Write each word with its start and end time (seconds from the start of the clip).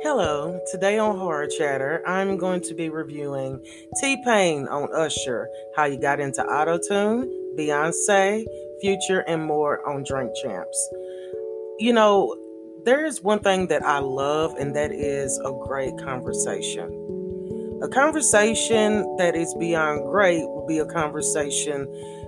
Hello, 0.00 0.60
today 0.70 0.96
on 0.96 1.18
Horror 1.18 1.48
Chatter, 1.48 2.04
I'm 2.06 2.36
going 2.36 2.60
to 2.60 2.74
be 2.74 2.88
reviewing 2.88 3.60
T 4.00 4.16
Pain 4.24 4.68
on 4.68 4.94
Usher, 4.94 5.48
how 5.74 5.86
you 5.86 5.98
got 5.98 6.20
into 6.20 6.40
autotune, 6.42 7.28
Beyonce, 7.58 8.44
Future, 8.80 9.20
and 9.26 9.44
more 9.44 9.84
on 9.88 10.04
Drink 10.04 10.30
Champs. 10.40 10.88
You 11.80 11.92
know, 11.92 12.36
there 12.84 13.04
is 13.04 13.24
one 13.24 13.40
thing 13.40 13.66
that 13.66 13.82
I 13.82 13.98
love, 13.98 14.54
and 14.56 14.76
that 14.76 14.92
is 14.92 15.36
a 15.44 15.52
great 15.66 15.98
conversation. 15.98 17.17
A 17.80 17.88
conversation 17.88 19.16
that 19.18 19.36
is 19.36 19.54
beyond 19.54 20.02
great 20.10 20.42
will 20.48 20.66
be 20.66 20.78
a 20.78 20.86
conversation 20.86 21.86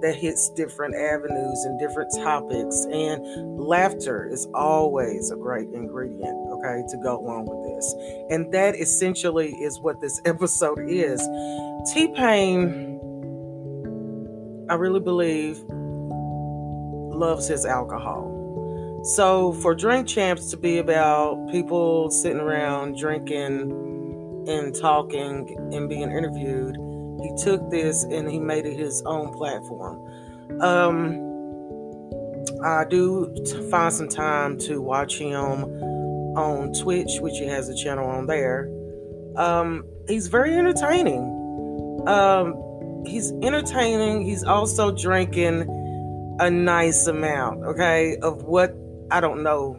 that 0.00 0.14
hits 0.14 0.48
different 0.50 0.94
avenues 0.94 1.64
and 1.64 1.80
different 1.80 2.12
topics. 2.14 2.86
And 2.92 3.58
laughter 3.58 4.28
is 4.30 4.46
always 4.54 5.32
a 5.32 5.36
great 5.36 5.68
ingredient, 5.72 6.36
okay, 6.52 6.82
to 6.88 6.96
go 7.02 7.18
along 7.18 7.46
with 7.46 7.74
this. 7.74 7.94
And 8.30 8.52
that 8.52 8.76
essentially 8.76 9.50
is 9.54 9.80
what 9.80 10.00
this 10.00 10.20
episode 10.24 10.78
is. 10.88 11.20
T 11.92 12.08
Pain, 12.14 13.00
I 14.68 14.74
really 14.74 15.00
believe, 15.00 15.58
loves 17.16 17.48
his 17.48 17.66
alcohol. 17.66 18.30
So 19.04 19.54
for 19.54 19.74
Drink 19.74 20.06
Champs 20.06 20.50
to 20.52 20.56
be 20.56 20.78
about 20.78 21.50
people 21.50 22.10
sitting 22.10 22.38
around 22.40 22.96
drinking 22.96 24.11
and 24.48 24.74
talking 24.74 25.56
and 25.72 25.88
being 25.88 26.10
interviewed, 26.10 26.76
he 27.22 27.32
took 27.42 27.70
this 27.70 28.04
and 28.04 28.30
he 28.30 28.38
made 28.38 28.66
it 28.66 28.76
his 28.76 29.02
own 29.06 29.32
platform. 29.34 30.00
Um, 30.60 31.32
I 32.64 32.84
do 32.88 33.34
find 33.70 33.92
some 33.92 34.08
time 34.08 34.58
to 34.60 34.80
watch 34.80 35.18
him 35.18 35.64
on 36.36 36.72
Twitch, 36.72 37.18
which 37.20 37.38
he 37.38 37.46
has 37.46 37.68
a 37.68 37.74
channel 37.74 38.08
on 38.08 38.26
there. 38.26 38.68
Um, 39.36 39.84
he's 40.08 40.28
very 40.28 40.54
entertaining. 40.54 42.04
Um, 42.06 43.04
he's 43.06 43.32
entertaining. 43.42 44.22
He's 44.22 44.44
also 44.44 44.90
drinking 44.90 46.36
a 46.40 46.50
nice 46.50 47.06
amount, 47.06 47.64
okay, 47.64 48.16
of 48.22 48.42
what 48.44 48.74
I 49.10 49.20
don't 49.20 49.42
know 49.42 49.74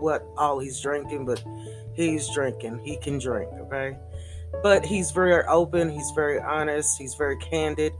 what 0.00 0.26
all 0.36 0.58
he's 0.58 0.80
drinking, 0.80 1.26
but 1.26 1.42
he's 1.94 2.28
drinking. 2.34 2.80
He 2.84 2.96
can 2.96 3.18
drink, 3.18 3.50
okay? 3.60 3.96
but 4.62 4.84
he's 4.84 5.10
very 5.10 5.44
open. 5.46 5.88
He's 5.88 6.10
very 6.14 6.40
honest. 6.40 6.98
He's 6.98 7.14
very 7.14 7.36
candid. 7.38 7.92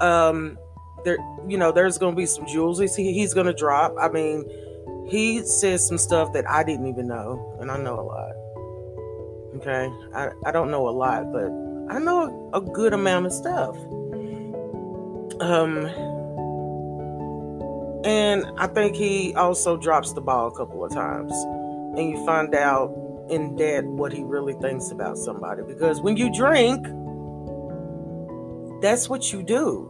Um 0.00 0.58
there 1.04 1.18
you 1.48 1.58
know 1.58 1.72
there's 1.72 1.98
gonna 1.98 2.14
be 2.14 2.26
some 2.26 2.46
jewels 2.46 2.78
he, 2.78 3.12
he's 3.12 3.34
gonna 3.34 3.52
drop. 3.52 3.94
I 4.00 4.08
mean 4.08 4.48
he 5.08 5.42
says 5.42 5.86
some 5.86 5.98
stuff 5.98 6.32
that 6.32 6.48
i 6.48 6.62
didn't 6.62 6.86
even 6.86 7.08
know 7.08 7.58
and 7.60 7.72
i 7.72 7.76
know 7.76 7.98
a 7.98 8.00
lot 8.00 8.32
okay? 9.56 9.92
I, 10.14 10.30
I 10.48 10.52
don't 10.52 10.70
know 10.70 10.88
a 10.88 10.90
lot 10.90 11.32
but 11.32 11.50
i 11.92 11.98
know 11.98 12.50
a, 12.54 12.58
a 12.58 12.60
good 12.60 12.92
amount 12.92 13.26
of 13.26 13.32
stuff. 13.32 13.76
Um 15.40 15.86
and 18.04 18.46
i 18.58 18.68
think 18.68 18.94
he 18.94 19.34
also 19.34 19.76
drops 19.76 20.12
the 20.12 20.20
ball 20.20 20.46
a 20.46 20.52
couple 20.56 20.84
of 20.84 20.92
times 20.92 21.32
and 21.98 22.10
you 22.10 22.24
find 22.24 22.54
out 22.54 22.94
in 23.28 23.56
debt 23.56 23.84
what 23.84 24.12
he 24.12 24.22
really 24.22 24.54
thinks 24.54 24.90
about 24.90 25.16
somebody. 25.16 25.62
Because 25.66 26.00
when 26.00 26.16
you 26.16 26.32
drink, 26.32 26.86
that's 28.82 29.08
what 29.08 29.32
you 29.32 29.42
do. 29.42 29.88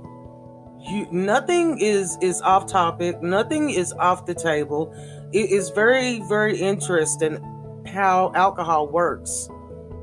You 0.91 1.07
nothing 1.11 1.79
is 1.79 2.19
is 2.21 2.41
off 2.43 2.67
topic, 2.67 3.23
nothing 3.23 3.71
is 3.71 3.93
off 3.95 4.27
the 4.27 4.35
table. 4.35 4.93
It 5.33 5.51
is 5.51 5.71
very, 5.71 6.21
very 6.29 6.59
interesting 6.59 7.41
how 7.87 8.33
alcohol 8.35 8.89
works 8.89 9.49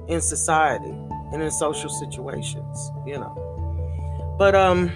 in 0.07 0.21
society 0.21 0.95
and 1.31 1.41
in 1.41 1.51
social 1.51 1.89
situations, 1.89 2.91
you 3.05 3.17
know. 3.17 4.35
But 4.37 4.55
um 4.55 4.91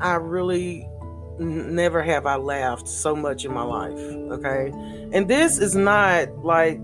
I 0.00 0.14
really 0.14 0.88
never 1.38 2.02
have 2.02 2.26
I 2.26 2.36
laughed 2.36 2.88
so 2.88 3.14
much 3.16 3.44
in 3.44 3.52
my 3.52 3.62
life. 3.62 3.98
Okay. 3.98 4.72
And 5.12 5.28
this 5.28 5.58
is 5.58 5.74
not 5.74 6.28
like 6.44 6.80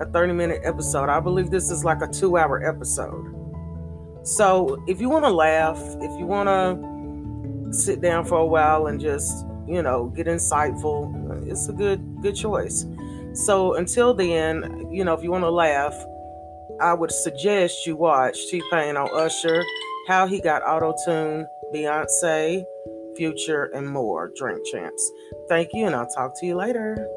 a 0.00 0.06
30 0.06 0.32
minute 0.32 0.60
episode. 0.64 1.08
I 1.08 1.20
believe 1.20 1.50
this 1.50 1.70
is 1.70 1.84
like 1.84 2.02
a 2.02 2.08
two 2.08 2.36
hour 2.36 2.64
episode. 2.66 3.32
So 4.22 4.82
if 4.86 5.00
you 5.00 5.08
want 5.08 5.24
to 5.24 5.30
laugh, 5.30 5.78
if 6.00 6.18
you 6.18 6.26
want 6.26 6.48
to 6.48 7.72
sit 7.72 8.00
down 8.00 8.24
for 8.24 8.38
a 8.38 8.46
while 8.46 8.86
and 8.86 9.00
just, 9.00 9.46
you 9.66 9.82
know, 9.82 10.06
get 10.16 10.26
insightful, 10.26 11.48
it's 11.48 11.68
a 11.68 11.72
good, 11.72 12.22
good 12.22 12.34
choice. 12.34 12.86
So 13.34 13.74
until 13.74 14.14
then, 14.14 14.88
you 14.90 15.04
know, 15.04 15.12
if 15.14 15.22
you 15.22 15.30
want 15.30 15.44
to 15.44 15.50
laugh, 15.50 15.94
I 16.80 16.94
would 16.94 17.12
suggest 17.12 17.86
you 17.86 17.96
watch 17.96 18.36
T 18.48 18.62
Pain 18.70 18.96
on 18.96 19.08
Usher, 19.12 19.62
how 20.08 20.26
he 20.26 20.40
got 20.40 20.62
auto 20.62 20.94
tune, 21.04 21.46
Beyonce, 21.72 22.64
Future, 23.16 23.70
and 23.74 23.88
more. 23.88 24.32
Drink 24.36 24.64
Champs. 24.66 25.12
Thank 25.48 25.70
you, 25.72 25.86
and 25.86 25.94
I'll 25.94 26.06
talk 26.06 26.38
to 26.40 26.46
you 26.46 26.54
later. 26.54 27.08